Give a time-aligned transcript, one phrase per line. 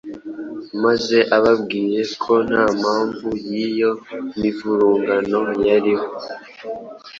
[0.83, 3.91] maze ababwiye ko nta mpamvu y’iyo
[4.39, 6.07] mivurungano yariho